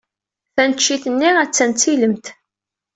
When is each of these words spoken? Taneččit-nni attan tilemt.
Taneččit-nni 0.55 1.29
attan 1.43 1.71
tilemt. 1.73 2.25